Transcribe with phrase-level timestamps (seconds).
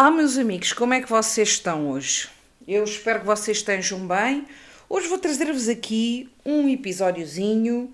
[0.00, 2.28] Olá, meus amigos, como é que vocês estão hoje?
[2.68, 4.46] Eu espero que vocês estejam bem.
[4.88, 7.92] Hoje vou trazer-vos aqui um episódiozinho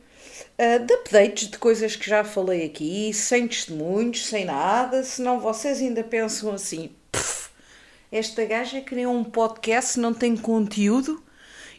[0.58, 5.80] uh, de updates de coisas que já falei aqui, sem testemunhos, sem nada, senão vocês
[5.80, 6.90] ainda pensam assim:
[8.12, 11.24] esta gaja criou um podcast, não tem conteúdo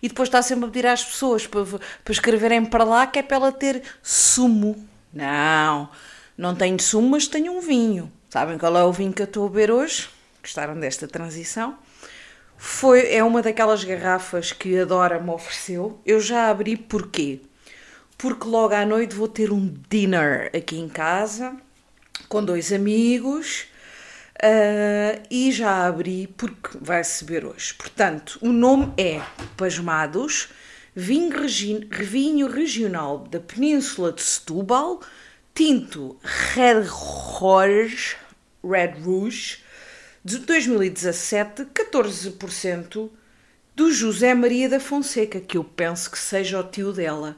[0.02, 3.22] e depois está sempre a pedir às pessoas para, para escreverem para lá que é
[3.22, 4.90] para ela ter sumo.
[5.14, 5.88] Não,
[6.36, 8.12] não tenho sumo, mas tenho um vinho.
[8.28, 10.15] Sabem qual é o vinho que eu estou a beber hoje?
[10.46, 11.76] Gostaram desta transição?
[12.56, 16.00] Foi, é uma daquelas garrafas que a Dora me ofereceu.
[16.06, 17.40] Eu já abri porquê?
[18.16, 21.58] Porque logo à noite vou ter um dinner aqui em casa
[22.30, 23.66] com dois amigos
[24.36, 27.74] uh, e já abri porque vai-se beber hoje.
[27.74, 29.24] Portanto, o nome é
[29.58, 30.50] Pasmados,
[30.96, 35.02] vinho, regi vinho regional da Península de Setúbal,
[35.56, 36.20] tinto
[36.54, 38.16] Red Rouge
[38.64, 39.65] Red Rouge,
[40.26, 43.12] de 2017, 14%
[43.76, 47.38] do José Maria da Fonseca, que eu penso que seja o tio dela.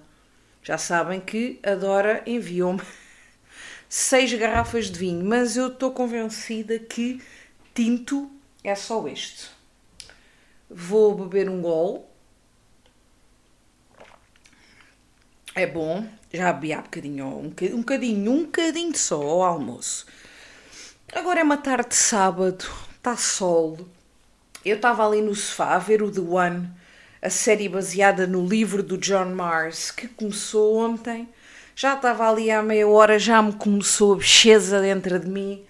[0.63, 2.81] Já sabem que a Dora enviou-me
[3.89, 7.21] seis garrafas de vinho, mas eu estou convencida que
[7.75, 8.31] tinto
[8.63, 9.49] é só este.
[10.69, 12.09] Vou beber um gol.
[15.53, 20.05] É bom, já bebi há bocadinho, um bocadinho, um bocadinho, um só ao almoço.
[21.13, 23.79] Agora é uma tarde de sábado, está sol.
[24.63, 26.69] Eu estava ali no sofá a ver o The One,
[27.21, 31.29] a série baseada no livro do John Mars, que começou ontem.
[31.75, 35.63] Já estava ali há meia hora, já me começou a bexeza dentro de mim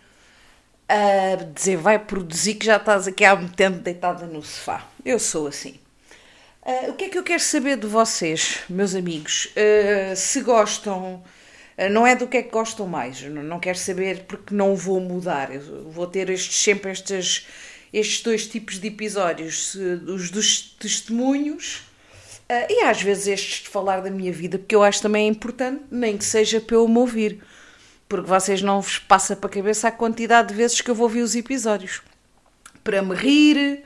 [0.90, 4.88] a dizer vai produzir que já estás aqui há muito tempo deitada no sofá.
[5.06, 5.80] Eu sou assim.
[6.64, 9.48] Uh, o que é que eu quero saber de vocês, meus amigos?
[9.48, 11.24] Uh, se gostam
[11.92, 15.54] não é do que é que gostam mais, não quero saber porque não vou mudar.
[15.54, 19.76] Eu vou ter estes, sempre estes, dois tipos de episódios:
[20.08, 21.84] os dos testemunhos
[22.50, 25.84] eh, e às vezes estes de falar da minha vida, porque eu acho também importante,
[25.92, 27.42] nem que seja para eu me ouvir,
[28.08, 31.06] porque vocês não vos passa para a cabeça a quantidade de vezes que eu vou
[31.06, 32.02] ouvir os episódios
[32.84, 33.84] para me rir.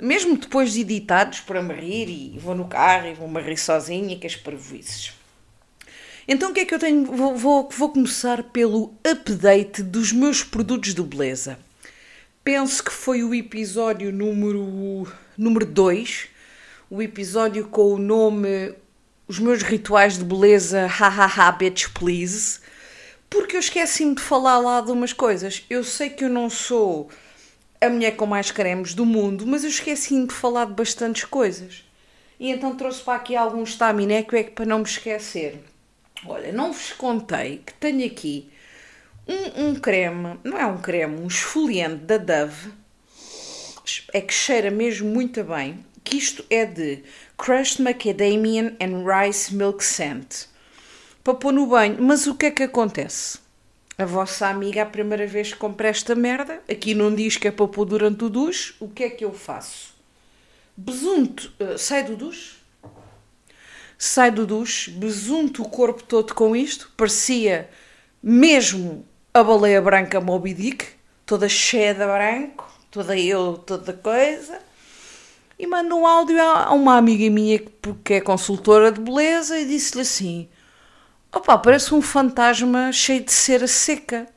[0.00, 4.16] Mesmo depois de editados, para me rir, e vou no carro e vou-me rir sozinha,
[4.16, 5.17] que as parvoices.
[6.30, 7.06] Então o que é que eu tenho?
[7.06, 11.58] Vou, vou, vou começar pelo update dos meus produtos de beleza.
[12.44, 16.28] Penso que foi o episódio número, número 2,
[16.90, 18.74] o episódio com o nome
[19.26, 22.60] Os meus rituais de beleza, hahaha, bitch please,
[23.30, 25.64] porque eu esqueci-me de falar lá de umas coisas.
[25.70, 27.08] Eu sei que eu não sou
[27.80, 31.84] a mulher com mais cremes do mundo, mas eu esqueci-me de falar de bastantes coisas.
[32.38, 35.64] E então trouxe para aqui alguns stamineco é para não me esquecer.
[36.26, 38.50] Olha, não vos contei que tenho aqui
[39.26, 42.72] um, um creme, não é um creme, um esfoliante da Dove,
[44.12, 47.02] é que cheira mesmo muito bem, que isto é de
[47.36, 50.46] Crushed Macadamian and Rice Milk Scent,
[51.22, 51.98] para pôr no banho.
[52.00, 53.38] Mas o que é que acontece?
[53.96, 57.50] A vossa amiga, a primeira vez que compra esta merda, aqui não diz que é
[57.50, 59.94] para pôr durante o duche, o que é que eu faço?
[60.76, 62.57] Besunto, uh, sai do duche,
[63.98, 67.68] sai do duche, besunto o corpo todo com isto, parecia
[68.22, 69.04] mesmo
[69.34, 70.86] a baleia branca Moby Dick,
[71.26, 74.60] toda cheia de branco, toda eu, toda coisa,
[75.58, 77.60] e mando um áudio a uma amiga minha
[78.04, 80.48] que é consultora de beleza e disse-lhe assim:
[81.34, 84.28] opá, parece um fantasma cheio de cera seca.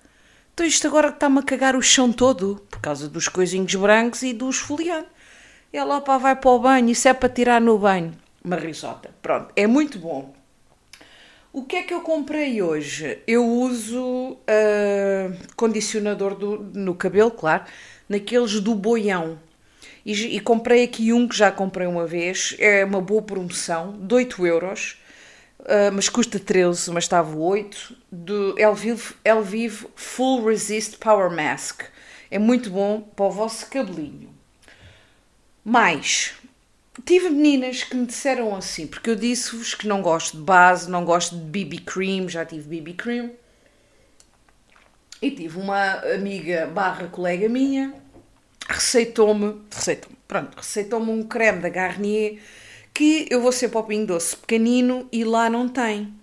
[0.53, 4.33] Então isto agora está-me a cagar o chão todo, por causa dos coisinhos brancos e
[4.33, 5.07] do esfoliante.
[5.71, 8.13] E ela, opá, vai para o banho, isso é para tirar no banho
[8.43, 9.11] uma risota.
[9.21, 10.33] Pronto, é muito bom.
[11.53, 13.19] O que é que eu comprei hoje?
[13.27, 14.37] Eu uso uh,
[15.57, 17.65] condicionador do, no cabelo, claro,
[18.07, 19.37] naqueles do boião.
[20.05, 24.15] E, e, comprei aqui um que já comprei uma vez, é uma boa promoção, de
[24.15, 24.97] 8 euros,
[25.59, 31.83] uh, mas custa 13, mas estava 8, do Elvive, Elvive Full Resist Power Mask.
[32.31, 34.33] É muito bom para o vosso cabelinho.
[35.65, 36.33] Mais,
[37.05, 41.03] Tive meninas que me disseram assim, porque eu disse-vos que não gosto de base, não
[41.03, 43.31] gosto de BB cream, já tive BB cream.
[45.21, 47.93] E tive uma amiga barra colega minha,
[48.67, 52.39] receitou-me, receitou-me, pronto, receitou-me um creme da Garnier
[52.93, 56.13] que eu vou ser para o Pinho Doce pequenino e lá não tem.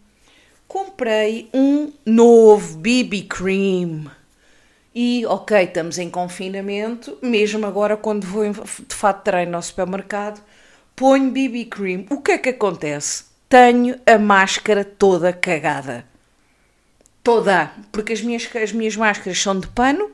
[0.67, 4.11] Comprei um novo BB cream.
[4.95, 10.43] E, ok, estamos em confinamento, mesmo agora quando vou de fato treino ao supermercado,
[10.99, 12.07] ponho BB cream.
[12.11, 13.23] O que é que acontece?
[13.49, 16.05] Tenho a máscara toda cagada.
[17.23, 17.71] Toda.
[17.93, 20.11] Porque as minhas, as minhas máscaras são de pano,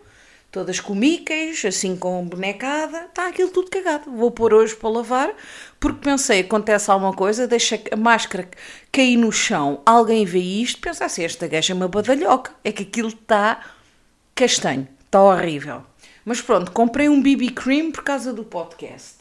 [0.52, 4.10] todas com míqueis, assim com bonecada, está aquilo tudo cagado.
[4.10, 5.34] Vou pôr hoje para lavar,
[5.80, 8.46] porque pensei, acontece alguma coisa, deixa a máscara
[8.92, 12.82] cair no chão, alguém vê isto, pensa assim, esta gaja é uma badalhoca, é que
[12.82, 13.64] aquilo está
[14.34, 15.82] castanho, está horrível.
[16.26, 19.13] Mas pronto, comprei um BB Cream por causa do podcast.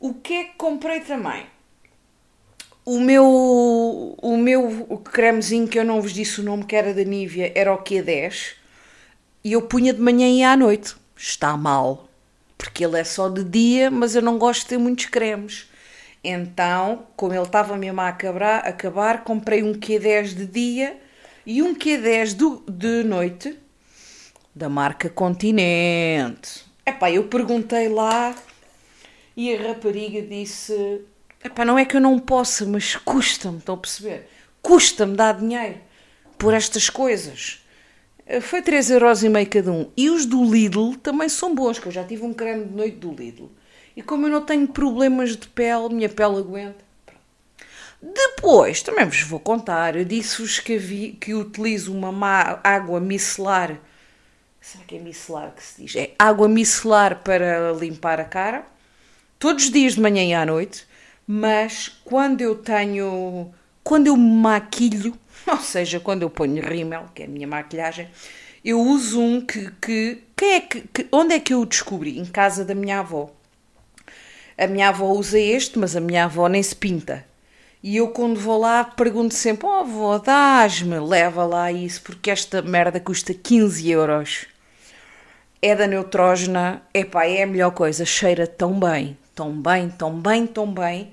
[0.00, 1.44] O que é que comprei também?
[2.86, 7.04] O meu, o meu cremezinho que eu não vos disse o nome, que era da
[7.04, 8.54] Nivea, era o Q10
[9.44, 10.96] e eu punha de manhã e à noite.
[11.14, 12.08] Está mal,
[12.56, 15.68] porque ele é só de dia, mas eu não gosto de ter muitos cremes.
[16.24, 20.98] Então, como ele estava mesmo a acabar, acabar comprei um Q10 de dia
[21.44, 23.58] e um Q10 do, de noite
[24.54, 26.64] da marca Continente.
[26.86, 28.34] Epá, eu perguntei lá
[29.40, 31.00] e a rapariga disse:
[31.42, 34.28] Epá, não é que eu não possa, mas custa-me, estão a perceber?
[34.60, 35.78] Custa-me dar dinheiro
[36.36, 37.64] por estas coisas.
[38.42, 39.90] Foi 3,5€ cada um.
[39.96, 42.96] E os do Lidl também são bons, que eu já tive um creme de noite
[42.98, 43.50] do Lidl.
[43.96, 46.84] E como eu não tenho problemas de pele, minha pele aguenta.
[48.02, 53.78] Depois, também vos vou contar, eu disse-vos que, que utilizo uma água micelar.
[54.60, 55.96] Será que é micelar que se diz?
[55.96, 58.66] É água micelar para limpar a cara.
[59.40, 60.86] Todos os dias de manhã e à noite.
[61.26, 63.50] Mas quando eu tenho.
[63.82, 65.16] Quando eu me maquilho,
[65.48, 68.06] ou seja, quando eu ponho rímel, que é a minha maquilhagem,
[68.62, 69.70] eu uso um que.
[69.80, 72.18] que, é que, que onde é que eu o descobri?
[72.18, 73.30] Em casa da minha avó.
[74.58, 77.24] A minha avó usa este, mas a minha avó nem se pinta.
[77.82, 82.60] E eu, quando vou lá, pergunto sempre: Oh, avó, dás-me, leva lá isso, porque esta
[82.60, 84.46] merda custa 15 euros.
[85.62, 90.46] É da Neutrógena, epá, é a melhor coisa, cheira tão bem, tão bem, tão bem,
[90.46, 91.12] tão bem.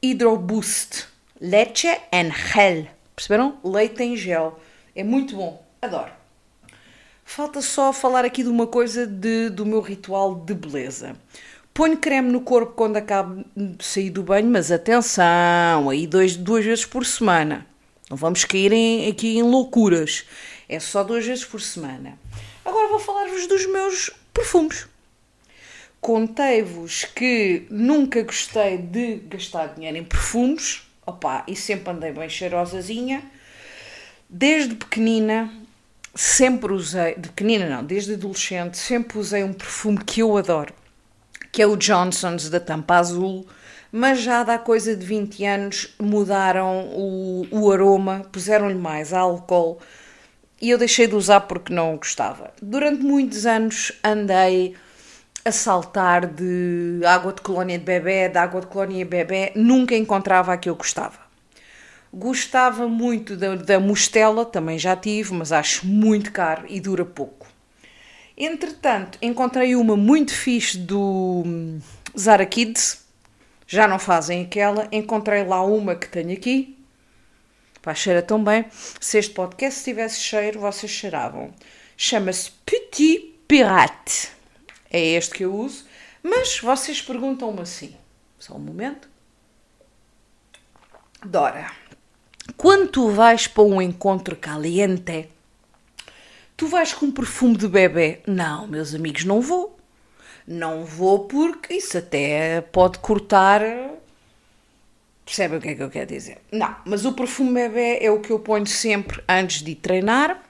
[0.00, 1.08] Hydroboost,
[1.40, 2.86] leche and gel.
[3.16, 3.58] Perceberam?
[3.64, 4.60] Leite em gel.
[4.94, 6.12] É muito bom, adoro.
[7.24, 11.16] Falta só falar aqui de uma coisa de, do meu ritual de beleza.
[11.74, 16.64] Ponho creme no corpo quando acabo de sair do banho, mas atenção, aí dois, duas
[16.64, 17.66] vezes por semana.
[18.08, 20.24] Não vamos cair em, aqui em loucuras.
[20.68, 22.16] É só duas vezes por semana.
[22.64, 24.86] Agora vou falar-vos dos meus perfumes.
[26.06, 30.86] Contei-vos que nunca gostei de gastar dinheiro em perfumes.
[31.04, 33.24] Opa, e sempre andei bem cheirosazinha.
[34.30, 35.52] Desde pequenina,
[36.14, 40.72] sempre usei, de pequenina não, desde adolescente, sempre usei um perfume que eu adoro,
[41.50, 43.44] que é o Johnson's da tampa azul,
[43.90, 49.80] mas já há coisa de 20 anos mudaram o, o aroma, puseram-lhe mais álcool
[50.62, 52.54] e eu deixei de usar porque não gostava.
[52.62, 54.76] Durante muitos anos andei
[55.46, 59.96] a saltar de água de colónia de bebê, de água de colónia de bebê, nunca
[59.96, 61.20] encontrava a que eu gostava.
[62.12, 67.46] Gostava muito da, da mostela, também já tive, mas acho muito caro e dura pouco.
[68.36, 71.80] Entretanto, encontrei uma muito fixe do hum,
[72.18, 73.06] Zara Kids,
[73.68, 74.88] já não fazem aquela.
[74.90, 76.76] Encontrei lá uma que tenho aqui,
[77.80, 78.64] pá, cheira tão bem.
[79.00, 81.52] Se este podcast tivesse cheiro, vocês cheiravam.
[81.96, 84.35] Chama-se Petit Pirate
[84.90, 85.84] é este que eu uso,
[86.22, 87.94] mas vocês perguntam-me assim,
[88.38, 89.08] só um momento.
[91.24, 91.70] Dora,
[92.56, 95.28] quando tu vais para um encontro caliente,
[96.56, 98.20] tu vais com um perfume de bebê?
[98.26, 99.76] Não, meus amigos, não vou.
[100.46, 103.60] Não vou porque isso até pode cortar.
[105.24, 106.38] Percebem o que é que eu quero dizer?
[106.52, 110.40] Não, mas o perfume bebê é o que eu ponho sempre antes de treinar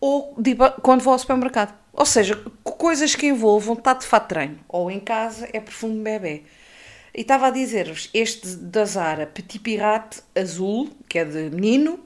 [0.00, 1.74] ou de, quando vou ao supermercado.
[1.98, 6.44] Ou seja, coisas que envolvam estar de fato treino ou em casa é perfume bebê.
[7.12, 11.98] E estava a dizer-vos, este da Zara Petit Pirate azul, que é de menino,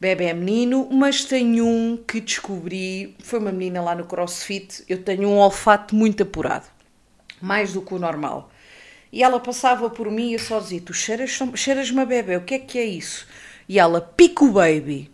[0.00, 5.02] bebê é menino, mas tenho um que descobri, foi uma menina lá no CrossFit, eu
[5.02, 6.64] tenho um olfato muito apurado,
[7.38, 8.50] mais do que o normal.
[9.12, 12.44] E ela passava por mim e eu só dizia, tu cheiras, cheiras-me a bebê, o
[12.44, 13.26] que é que é isso?
[13.68, 15.10] E ela, Pico Baby.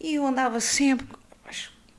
[0.00, 1.06] E eu andava sempre,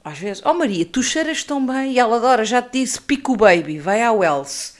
[0.05, 3.35] às vezes, oh Maria, tu cheiras tão bem e ela adora, já te disse Pico
[3.35, 4.75] Baby, vai à Wells.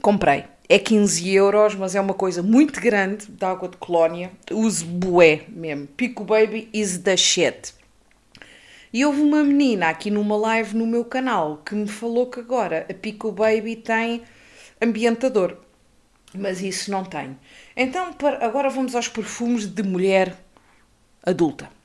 [0.00, 0.44] Comprei.
[0.68, 4.30] É 15 euros, mas é uma coisa muito grande de água de colónia.
[4.52, 5.88] Uso bué mesmo.
[5.88, 7.74] Pico Baby is the shit.
[8.92, 12.86] E houve uma menina aqui numa live no meu canal que me falou que agora
[12.88, 14.22] a Pico Baby tem
[14.80, 15.56] ambientador.
[16.32, 17.36] Mas isso não tem.
[17.76, 20.36] Então, agora vamos aos perfumes de mulher
[21.20, 21.81] adulta.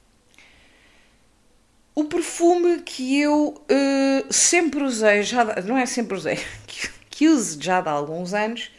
[1.98, 6.36] O perfume que eu uh, sempre usei, já não é sempre usei,
[6.68, 8.70] que, que uso já há alguns anos,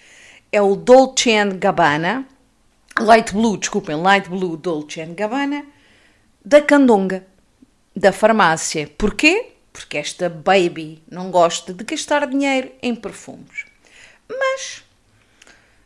[0.52, 2.24] é o Dolce Gabbana,
[3.00, 5.66] Light Blue, desculpem, Light Blue Dolce Gabbana,
[6.44, 7.26] da Candonga,
[7.96, 8.88] da farmácia.
[8.96, 9.52] Porquê?
[9.78, 13.64] porque esta baby não gosta de gastar dinheiro em perfumes.
[14.28, 14.82] Mas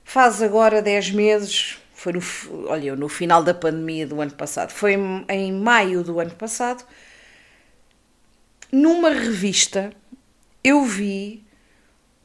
[0.02, 2.20] faz agora 10 meses, foi no,
[2.68, 4.96] olha, no final da pandemia do ano passado, foi
[5.28, 6.84] em maio do ano passado,
[8.72, 9.92] numa revista
[10.64, 11.44] eu vi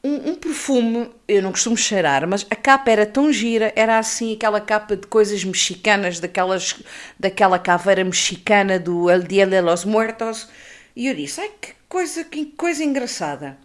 [0.02, 4.34] um, um, perfume, eu não costumo cheirar, mas a capa era tão gira, era assim
[4.34, 6.76] aquela capa de coisas mexicanas, daquelas,
[7.18, 10.48] daquela caveira mexicana do El Dia de los Muertos,
[10.96, 13.58] e eu disse, ai que coisa, que coisa engraçada.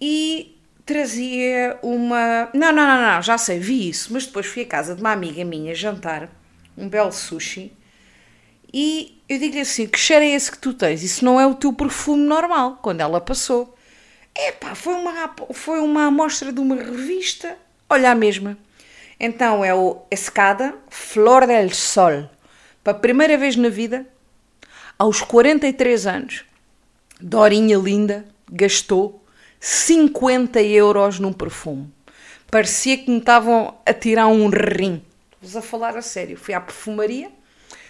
[0.00, 2.50] E trazia uma.
[2.54, 5.12] Não, não, não, não, já sei, vi isso, mas depois fui à casa de uma
[5.12, 6.28] amiga minha jantar,
[6.76, 7.72] um belo sushi,
[8.72, 11.02] e eu digo-lhe assim: que cheiro é esse que tu tens?
[11.02, 13.74] Isso não é o teu perfume normal, quando ela passou.
[14.36, 17.56] Epá, foi uma, foi uma amostra de uma revista,
[17.88, 18.58] olha a mesma.
[19.18, 22.28] Então é o Escada Flor del Sol.
[22.82, 24.06] Para a primeira vez na vida,
[24.98, 26.44] aos 43 anos,
[27.20, 29.24] Dorinha linda gastou
[29.60, 31.90] 50 euros num perfume.
[32.50, 35.02] Parecia que me estavam a tirar um rim.
[35.40, 36.36] Vos a falar a sério.
[36.36, 37.30] Fui à perfumaria.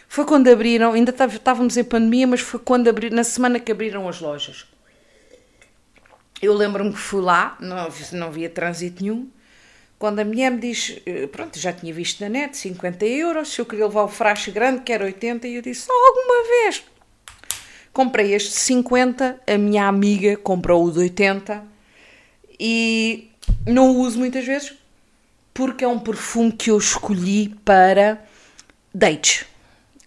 [0.09, 4.09] Foi quando abriram, ainda estávamos em pandemia, mas foi quando abriram, na semana que abriram
[4.09, 4.67] as lojas.
[6.41, 9.29] Eu lembro-me que fui lá, não, não via trânsito nenhum.
[9.99, 13.61] Quando a mulher me diz, eh, pronto, já tinha visto na net, 50 euros, se
[13.61, 16.85] eu queria levar o frasco grande, que era 80, e eu disse, alguma vez,
[17.95, 21.65] Comprei este de 50, a minha amiga comprou o de 80
[22.59, 23.31] e
[23.65, 24.75] não o uso muitas vezes
[25.55, 28.21] porque é um perfume que eu escolhi para
[28.93, 29.47] dates.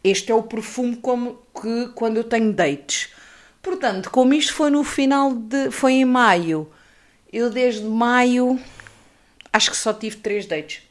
[0.09, 3.09] Este é o perfume como que quando eu tenho dates.
[3.61, 5.69] Portanto, como isto foi no final de.
[5.69, 6.71] foi em maio,
[7.31, 8.57] eu desde maio
[9.51, 10.81] acho que só tive três dates.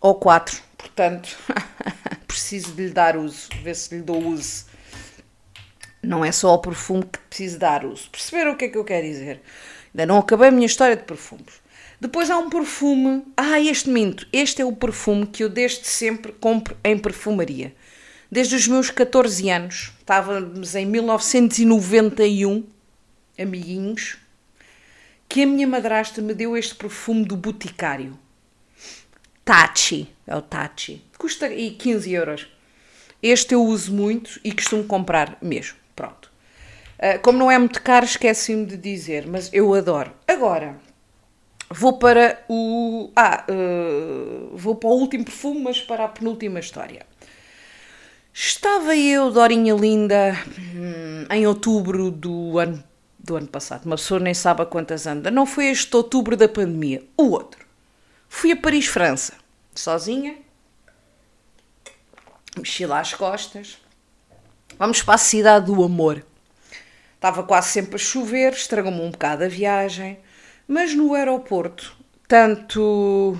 [0.00, 0.62] Ou quatro.
[0.78, 1.36] Portanto,
[2.28, 4.66] preciso de lhe dar uso, ver se lhe dou uso.
[6.00, 8.08] Não é só o perfume que preciso dar uso.
[8.10, 9.42] Perceberam o que é que eu quero dizer?
[9.92, 11.65] Ainda não acabei a minha história de perfumes.
[12.00, 13.24] Depois há um perfume.
[13.36, 14.26] Ah, este minto.
[14.32, 17.74] Este é o perfume que eu desde sempre compro em perfumaria.
[18.30, 19.92] Desde os meus 14 anos.
[19.98, 22.64] Estávamos em 1991,
[23.38, 24.18] amiguinhos,
[25.28, 28.18] que a minha madrasta me deu este perfume do Boticário.
[29.44, 30.08] Tachi.
[30.26, 31.02] É o Tachi.
[31.16, 32.48] Custa e 15 euros.
[33.22, 35.76] Este eu uso muito e costumo comprar mesmo.
[35.94, 36.30] Pronto.
[36.98, 40.12] Uh, como não é muito caro, esqueci-me de dizer, mas eu adoro.
[40.26, 40.78] Agora,
[41.70, 43.10] vou para o.
[43.14, 47.06] Ah, uh, vou para o último perfume, mas para a penúltima história.
[48.32, 52.84] Estava eu, Dorinha Linda, hum, em outubro do ano,
[53.18, 53.86] do ano passado.
[53.86, 55.30] Uma pessoa nem sabe a quantas anda.
[55.30, 57.64] Não foi este outubro da pandemia, o outro.
[58.28, 59.34] Fui a Paris, França,
[59.74, 60.36] sozinha.
[62.58, 63.78] Mexi lá as costas
[64.78, 66.24] Vamos para a cidade do amor.
[67.14, 70.18] Estava quase sempre a chover, estragou-me um bocado a viagem,
[70.66, 71.96] mas no aeroporto,
[72.26, 73.38] tanto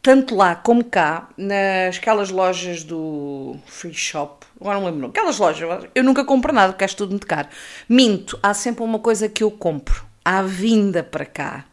[0.00, 5.86] tanto lá como cá, nas aquelas lojas do free shop, agora não lembro, aquelas lojas,
[5.94, 7.48] eu nunca compro nada, porque é tudo muito caro.
[7.88, 11.64] Minto, há sempre uma coisa que eu compro, à vinda para cá,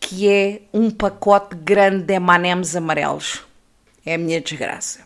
[0.00, 3.44] que é um pacote grande de M&M's amarelos.
[4.04, 5.00] É a minha desgraça.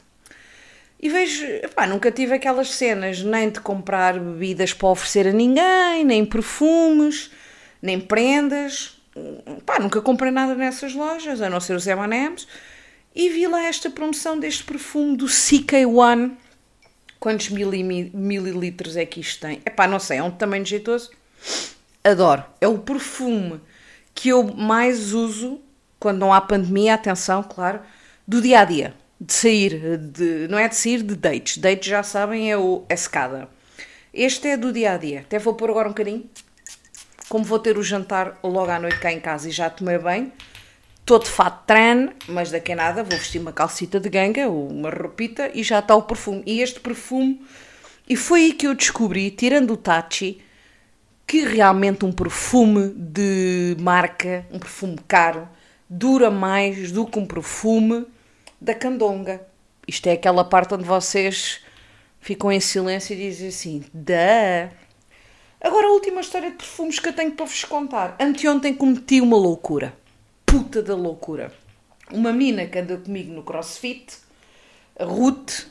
[1.00, 1.44] E vejo,
[1.88, 7.30] nunca tive aquelas cenas nem de comprar bebidas para oferecer a ninguém, nem perfumes,
[7.84, 8.98] nem prendas.
[9.66, 12.48] Pá, nunca comprei nada nessas lojas, a não ser os M&M's.
[13.14, 16.32] E vi lá esta promoção deste perfume do CK1.
[17.20, 19.60] Quantos mililitros é que isto tem?
[19.64, 21.10] É pá, não sei, é um tamanho jeitoso.
[22.02, 22.42] Adoro.
[22.60, 23.60] É o perfume
[24.14, 25.60] que eu mais uso
[26.00, 27.80] quando não há pandemia, atenção, claro,
[28.26, 31.58] do dia a dia de sair, de, não é de sair de dates.
[31.58, 33.48] Dates já sabem é o a escada.
[34.12, 35.20] Este é do dia a dia.
[35.20, 36.28] Até vou pôr agora um bocadinho.
[37.28, 40.32] Como vou ter o jantar logo à noite cá em casa e já tomei bem,
[41.00, 44.68] estou de fato treino, mas daqui a nada vou vestir uma calcita de ganga ou
[44.68, 46.42] uma roupita e já está o perfume.
[46.46, 47.44] E este perfume,
[48.08, 50.42] e foi aí que eu descobri, tirando o Tachi,
[51.26, 55.48] que realmente um perfume de marca, um perfume caro,
[55.88, 58.06] dura mais do que um perfume
[58.60, 59.46] da candonga.
[59.86, 61.60] Isto é aquela parte onde vocês
[62.20, 64.70] ficam em silêncio e dizem assim: da.
[65.64, 68.16] Agora a última história de perfumes que eu tenho para vos contar.
[68.20, 69.94] Anteontem cometi uma loucura.
[70.44, 71.50] Puta da loucura.
[72.12, 74.18] Uma menina que anda comigo no CrossFit,
[74.98, 75.62] a Ruth,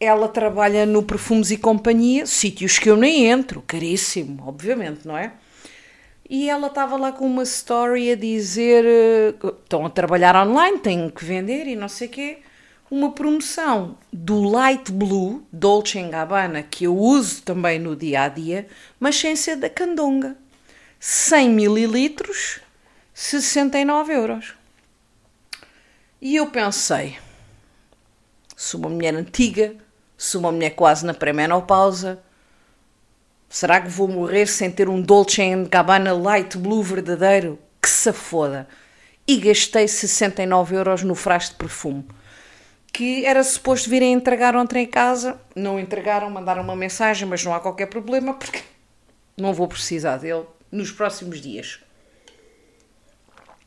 [0.00, 5.34] ela trabalha no Perfumes e Companhia, sítios que eu nem entro, caríssimo, obviamente, não é?
[6.28, 11.08] E ela estava lá com uma story a dizer: eh, estão a trabalhar online, têm
[11.08, 12.38] que vender e não sei o quê.
[12.90, 18.66] Uma promoção do Light Blue Dolce Gabbana, que eu uso também no dia a dia,
[18.98, 20.36] mas sem ser da Candonga.
[20.98, 22.60] 100 mililitros,
[23.14, 24.54] 69 euros.
[26.20, 27.16] E eu pensei,
[28.56, 29.74] sou uma mulher antiga,
[30.18, 32.20] sou uma mulher quase na pré-menopausa,
[33.48, 37.58] será que vou morrer sem ter um Dolce Gabbana Light Blue verdadeiro?
[37.80, 38.68] Que se foda!
[39.26, 42.04] E gastei 69 euros no frasco de perfume
[42.92, 45.40] que era suposto virem entregar ontem em casa.
[45.54, 48.62] Não entregaram, mandaram uma mensagem, mas não há qualquer problema porque
[49.36, 51.80] não vou precisar dele nos próximos dias.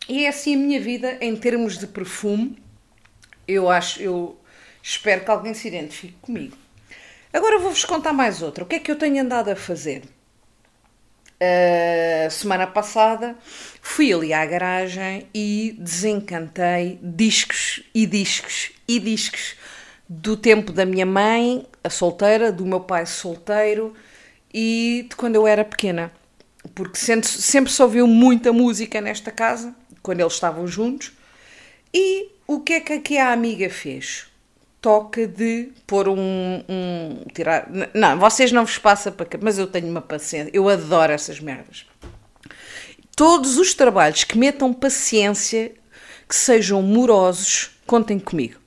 [0.07, 2.61] E é assim a minha vida em termos de perfume.
[3.47, 4.37] Eu acho, eu
[4.81, 6.57] espero que alguém se identifique comigo.
[7.31, 8.63] Agora vou-vos contar mais outra.
[8.63, 10.03] O que é que eu tenho andado a fazer?
[11.43, 13.35] Uh, semana passada
[13.81, 19.55] fui ali à garagem e desencantei discos e discos e discos
[20.07, 23.93] do tempo da minha mãe, a solteira, do meu pai solteiro
[24.53, 26.13] e de quando eu era pequena.
[26.73, 31.11] Porque sempre, sempre se ouviu muita música nesta casa, quando eles estavam juntos.
[31.93, 34.27] E o que é que a amiga fez?
[34.83, 37.23] Toca de pôr um, um.
[37.33, 37.69] tirar.
[37.93, 40.51] Não, vocês não vos passa para cá, mas eu tenho uma paciência.
[40.53, 41.85] Eu adoro essas merdas.
[43.15, 45.71] Todos os trabalhos que metam paciência,
[46.27, 48.59] que sejam morosos, contem comigo.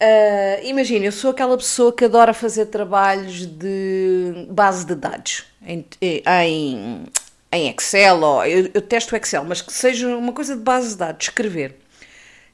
[0.00, 5.84] Uh, Imagina, eu sou aquela pessoa que adora fazer trabalhos de base de dados em,
[6.00, 7.06] em,
[7.50, 10.98] em Excel, ou, eu, eu testo Excel, mas que seja uma coisa de base de
[10.98, 11.80] dados, escrever.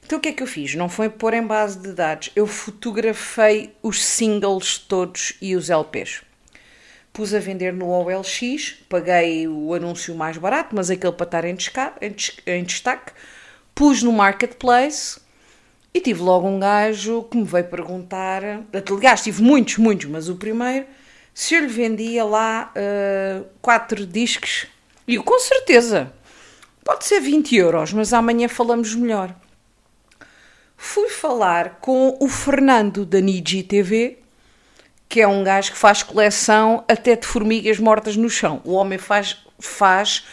[0.05, 0.75] Então o que é que eu fiz?
[0.75, 6.23] Não foi pôr em base de dados, eu fotografei os singles todos e os LPs.
[7.13, 12.65] Pus a vender no OLX, paguei o anúncio mais barato, mas aquele para estar em,
[12.65, 13.13] destaque.
[13.75, 15.21] Pus no Marketplace,
[15.95, 20.37] e tive logo um gajo que me veio perguntar, aliás, tive muitos, muitos, mas o
[20.37, 20.87] primeiro,
[21.35, 24.67] se eu lhe vendia lá uh, quatro discos.
[25.07, 26.11] E eu, com certeza,
[26.83, 29.35] pode ser 20 euros, mas amanhã falamos melhor.
[30.85, 34.19] Fui falar com o Fernando da Niji TV,
[35.09, 38.61] que é um gajo que faz coleção até de formigas mortas no chão.
[38.65, 40.25] O homem faz, faz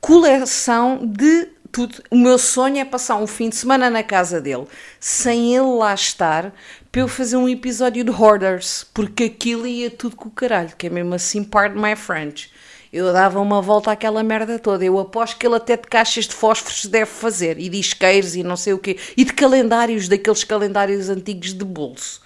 [0.00, 2.02] coleção de tudo.
[2.10, 4.66] O meu sonho é passar um fim de semana na casa dele,
[4.98, 6.54] sem ele lá estar,
[6.90, 10.86] para eu fazer um episódio de Hoarders, porque aquilo ia tudo com o caralho, que
[10.86, 12.50] é mesmo assim part my French.
[12.92, 14.84] Eu dava uma volta àquela merda toda.
[14.84, 18.42] Eu aposto que ele até de caixas de fósforos deve fazer, e de isqueiros e
[18.42, 22.22] não sei o quê, e de calendários, daqueles calendários antigos de bolso.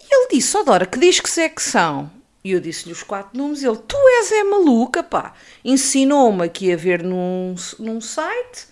[0.00, 2.10] E ele disse, ó Dora, que discos é que são?
[2.44, 3.62] E eu disse-lhe os quatro números.
[3.62, 5.34] Ele, tu és é maluca, pá.
[5.64, 8.66] Ensinou-me aqui a ver num, num site.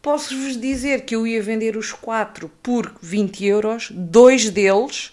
[0.00, 3.88] Posso-vos dizer que eu ia vender os quatro por 20 euros.
[3.90, 5.12] Dois deles,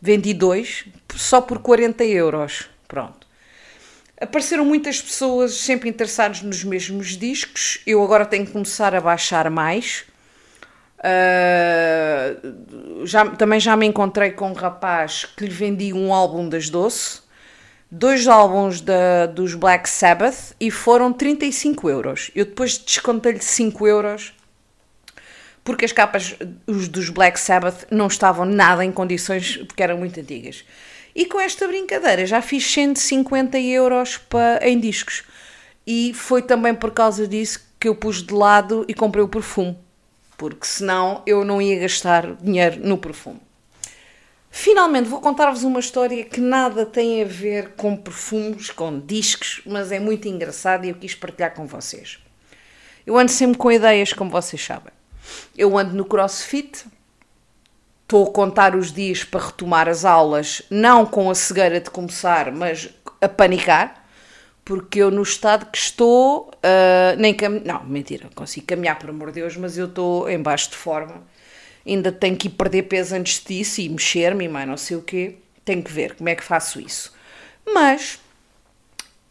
[0.00, 0.84] vendi dois,
[1.16, 2.68] só por 40 euros.
[2.86, 3.19] Pronto.
[4.20, 7.80] Apareceram muitas pessoas sempre interessadas nos mesmos discos.
[7.86, 10.04] Eu agora tenho que começar a baixar mais.
[10.98, 16.68] Uh, já, também já me encontrei com um rapaz que lhe vendi um álbum das
[16.68, 17.22] Doce
[17.90, 22.30] dois álbuns da, dos Black Sabbath e foram 35 euros.
[22.34, 24.32] Eu depois descontei-lhe 5 euros
[25.64, 30.20] porque as capas os dos Black Sabbath não estavam nada em condições porque eram muito
[30.20, 30.64] antigas.
[31.20, 35.22] E com esta brincadeira já fiz 150 euros para, em discos.
[35.86, 39.76] E foi também por causa disso que eu pus de lado e comprei o perfume.
[40.38, 43.38] Porque senão eu não ia gastar dinheiro no perfume.
[44.50, 49.92] Finalmente vou contar-vos uma história que nada tem a ver com perfumes, com discos, mas
[49.92, 52.18] é muito engraçada e eu quis partilhar com vocês.
[53.06, 54.94] Eu ando sempre com ideias, como vocês sabem.
[55.54, 56.86] Eu ando no crossfit,
[58.10, 62.50] estou a contar os dias para retomar as aulas, não com a cegueira de começar,
[62.50, 64.04] mas a panicar,
[64.64, 67.60] porque eu no estado que estou, uh, nem cam...
[67.64, 71.22] não, mentira, consigo caminhar por amor de Deus, mas eu estou em baixo de forma
[71.86, 75.36] ainda tenho que ir perder peso antes disso e mexer-me mais não sei o quê.
[75.64, 77.12] Tenho que ver como é que faço isso.
[77.66, 78.20] Mas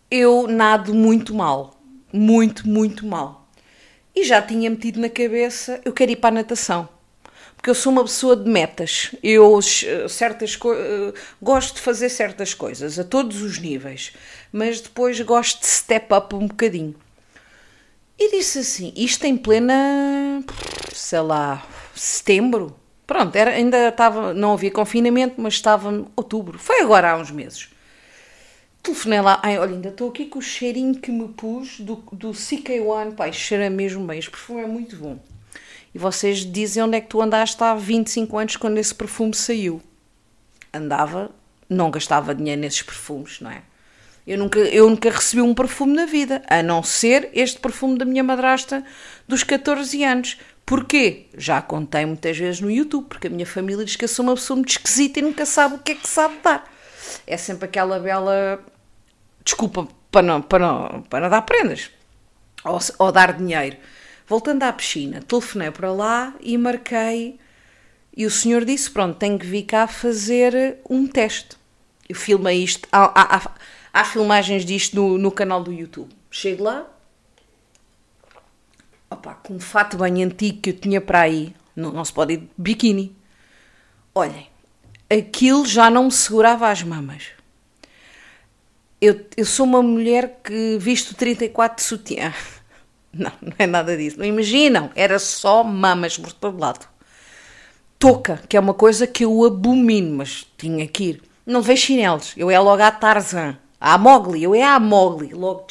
[0.09, 1.79] eu nado muito mal.
[2.11, 3.47] Muito, muito mal.
[4.15, 6.89] E já tinha metido na cabeça, eu quero ir para a natação.
[7.59, 9.13] Porque eu sou uma pessoa de metas.
[9.21, 9.59] Eu
[10.07, 10.57] certas
[11.41, 14.13] gosto de fazer certas coisas a todos os níveis,
[14.49, 16.95] mas depois gosto de step up um bocadinho.
[18.17, 20.41] E disse assim: isto em plena,
[20.93, 22.73] sei lá, setembro.
[23.05, 26.57] Pronto, era, ainda estava, não havia confinamento, mas estava outubro.
[26.57, 27.67] Foi agora há uns meses.
[28.81, 32.31] Telefonei lá, ai, olha, ainda estou aqui com o cheirinho que me pus do, do
[32.31, 35.19] CK1, pai, cheira mesmo bem, este perfume é muito bom.
[35.93, 39.81] E vocês dizem onde é que tu andaste há 25 anos quando esse perfume saiu.
[40.73, 41.31] Andava,
[41.67, 43.63] não gastava dinheiro nesses perfumes, não é?
[44.27, 48.05] Eu nunca, eu nunca recebi um perfume na vida, a não ser este perfume da
[48.05, 48.83] minha madrasta
[49.27, 50.37] dos 14 anos.
[50.63, 51.25] Porquê?
[51.35, 54.35] Já contei muitas vezes no YouTube, porque a minha família diz que eu sou uma
[54.35, 56.71] pessoa muito esquisita e nunca sabe o que é que sabe dar.
[57.25, 58.63] É sempre aquela bela
[59.43, 61.89] desculpa para não, para não, para não dar prendas
[62.63, 63.77] ou, ou dar dinheiro.
[64.29, 67.39] Voltando à piscina, telefonei para lá e marquei.
[68.15, 71.57] E o senhor disse: Pronto, tenho que vir cá fazer um teste.
[72.07, 72.87] Eu filmei isto.
[72.91, 73.51] Há, há,
[73.91, 76.09] há filmagens disto no, no canal do YouTube.
[76.29, 76.85] Chego lá,
[79.09, 82.35] opa, com um fato bem antigo que eu tinha para aí, não, não se pode
[82.35, 83.15] ir de biquíni.
[84.13, 84.47] Olhem,
[85.09, 87.29] aquilo já não me segurava as mamas.
[89.01, 92.31] Eu, eu sou uma mulher que visto 34 de sutiã.
[93.11, 94.19] Não, não é nada disso.
[94.19, 96.87] Não imaginam, era só mamas por todo lado.
[97.97, 101.23] Toca, que é uma coisa que eu abomino, mas tinha que ir.
[101.45, 103.57] Não vejo chinelos, eu é logo à Tarzan.
[103.81, 105.65] À Mogli, eu é à Mogli, logo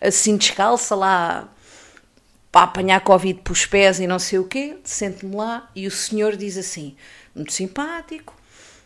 [0.00, 1.48] assim descalça lá
[2.52, 4.78] para apanhar Covid pelos pés e não sei o quê.
[4.84, 6.94] Sento-me lá e o senhor diz assim,
[7.34, 8.34] muito simpático,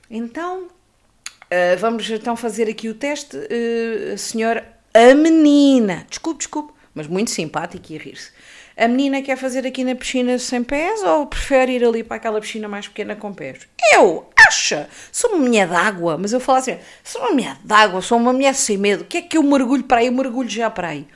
[0.08, 7.06] então uh, vamos então fazer aqui o teste, uh, senhor, a menina, desculpe, desculpe, mas
[7.08, 8.30] muito simpático e a rir-se.
[8.76, 12.40] A menina quer fazer aqui na piscina sem pés ou prefere ir ali para aquela
[12.40, 13.68] piscina mais pequena com pés?
[13.92, 14.88] Eu, acha?
[15.12, 18.54] Sou uma mulher d'água, mas eu falo assim: sou uma mulher d'água, sou uma mulher
[18.54, 20.06] sem medo, o que é que eu mergulho para aí?
[20.06, 21.06] Eu mergulho já para aí.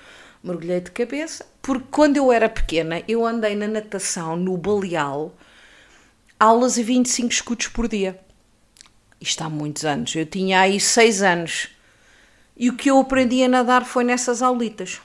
[0.43, 5.35] Mergulhei de cabeça, porque quando eu era pequena, eu andei na natação, no Baleal,
[6.39, 8.19] aulas a 25 escudos por dia.
[9.21, 10.15] Isto há muitos anos.
[10.15, 11.69] Eu tinha aí 6 anos.
[12.57, 15.01] E o que eu aprendi a nadar foi nessas aulitas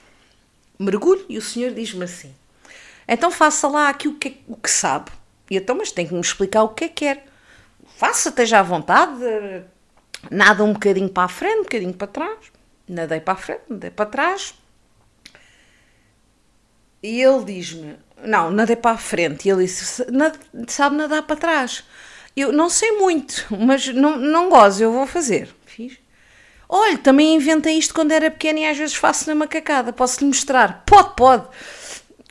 [0.83, 2.33] mergulho e o senhor diz-me assim:
[3.07, 5.11] então faça lá aqui o que, o que sabe.
[5.49, 7.25] E então, mas tem que me explicar o que é que quer.
[7.97, 9.21] Faça, esteja à vontade,
[10.31, 12.51] nada um bocadinho para a frente, um bocadinho para trás.
[12.87, 14.53] Nadei para a frente, nadei para trás.
[17.01, 19.47] E ele diz-me: Não, nadei para a frente.
[19.47, 20.05] E ele disse:
[20.67, 21.83] Sabe nadar para trás.
[22.35, 25.53] Eu não sei muito, mas não, não gozo, eu vou fazer.
[25.65, 25.99] Fiz.
[26.67, 29.93] Olha, também inventei isto quando era pequena e às vezes faço na macacada.
[29.93, 30.83] Posso-lhe mostrar?
[30.85, 31.47] Pode, pode.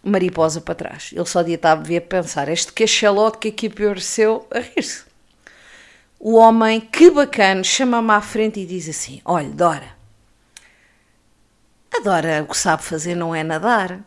[0.02, 1.10] Mariposa para trás.
[1.12, 5.04] Ele só devia pensar: este cachalote que aqui apareceu a rir-se.
[6.18, 9.96] O homem, que bacana, chama-me à frente e diz assim: Olha, Dora,
[11.94, 14.00] a Dora o que sabe fazer não é nadar.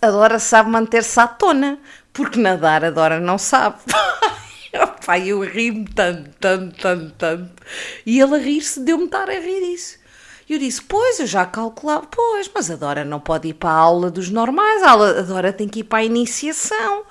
[0.00, 1.78] A Dora sabe manter-se à tona,
[2.12, 3.78] porque nadar a Dora não sabe.
[5.04, 7.62] Pai, eu ri-me tanto, tanto, tanto, tanto.
[8.04, 9.98] E ele a rir-se, deu-me estar a rir isso.
[10.48, 13.70] E eu disse, pois, eu já calculava, pois, mas a Dora não pode ir para
[13.70, 17.04] a aula dos normais, a Dora tem que ir para a iniciação.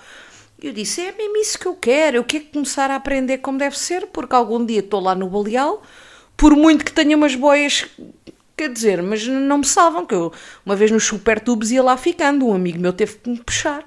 [0.61, 3.57] E eu disse, é mesmo isso que eu quero, eu quero começar a aprender como
[3.57, 5.83] deve ser, porque algum dia estou lá no baleal,
[6.37, 7.85] por muito que tenha umas boias,
[8.55, 10.31] quer dizer, mas não me salvam, que eu
[10.65, 13.83] uma vez nos super tubos ia lá ficando, um amigo meu teve que me puxar.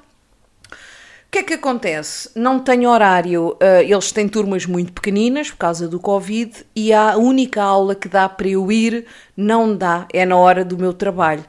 [1.28, 2.30] O que é que acontece?
[2.34, 7.18] Não tenho horário, uh, eles têm turmas muito pequeninas por causa do Covid e a
[7.18, 9.04] única aula que dá para eu ir
[9.36, 11.44] não dá, é na hora do meu trabalho.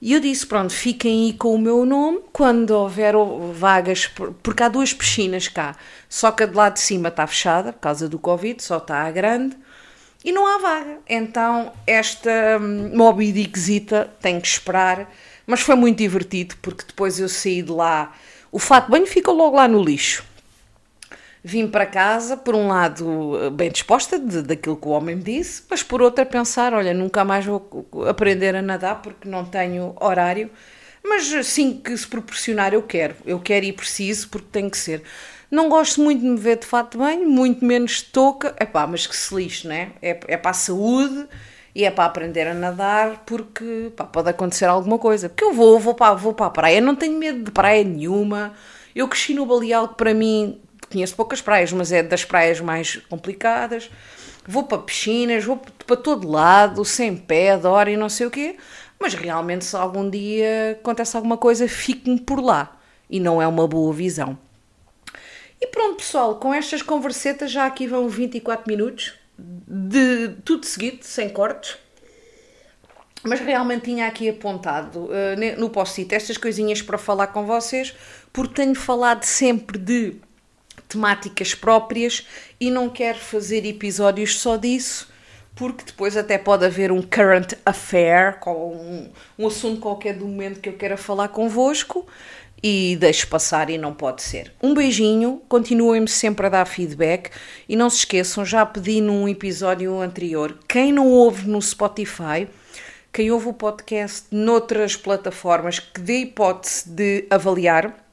[0.00, 3.14] E eu disse: pronto, fiquem aí com o meu nome quando houver
[3.54, 4.08] vagas,
[4.40, 5.74] porque há duas piscinas cá,
[6.08, 9.02] só que a de lá de cima está fechada por causa do Covid, só está
[9.02, 9.56] a grande
[10.24, 10.98] e não há vaga.
[11.08, 13.32] Então, esta hum, Moby
[14.20, 15.12] tem que esperar,
[15.44, 18.12] mas foi muito divertido porque depois eu saí de lá
[18.50, 20.24] o fato de banho fica logo lá no lixo.
[21.42, 25.62] Vim para casa, por um lado, bem disposta de, daquilo que o homem me disse,
[25.70, 29.94] mas por outro, a pensar: olha, nunca mais vou aprender a nadar porque não tenho
[30.00, 30.50] horário.
[31.02, 33.14] Mas assim que se proporcionar, eu quero.
[33.24, 35.02] Eu quero e preciso porque tem que ser.
[35.50, 38.54] Não gosto muito de me ver de fato de banho, muito menos de touca.
[38.58, 39.92] É pá, mas que se lixe, né?
[40.02, 41.26] É, é para a saúde
[41.78, 45.28] e é para aprender a nadar porque pá, pode acontecer alguma coisa.
[45.28, 48.52] Porque eu vou, vou para, vou para a praia, não tenho medo de praia nenhuma.
[48.96, 50.60] Eu cresci no Baleal, que para mim
[50.90, 53.88] conheço poucas praias, mas é das praias mais complicadas.
[54.44, 58.56] Vou para piscinas, vou para todo lado, sem pé, adoro e não sei o quê.
[58.98, 62.76] Mas realmente, se algum dia acontece alguma coisa, fico-me por lá.
[63.08, 64.36] E não é uma boa visão.
[65.60, 71.28] E pronto, pessoal, com estas conversetas já aqui vão 24 minutos de tudo seguido, sem
[71.28, 71.76] cortes.
[73.22, 77.94] Mas realmente tinha aqui apontado uh, no post-it estas coisinhas para falar com vocês,
[78.32, 80.16] porque tenho falado sempre de
[80.88, 82.26] temáticas próprias
[82.60, 85.12] e não quero fazer episódios só disso,
[85.54, 90.68] porque depois até pode haver um current affair, um, um assunto qualquer do momento que
[90.68, 92.06] eu queira falar convosco
[92.62, 94.52] e deixo passar e não pode ser.
[94.62, 97.30] Um beijinho, continuem-me sempre a dar feedback
[97.68, 102.48] e não se esqueçam, já pedi num episódio anterior, quem não ouve no Spotify,
[103.12, 108.04] quem ouve o podcast noutras plataformas que dê hipótese de avaliar,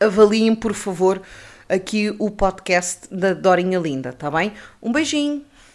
[0.00, 1.22] avaliem por favor
[1.68, 4.52] aqui o podcast da Dorinha Linda, tá bem?
[4.82, 5.44] Um beijinho!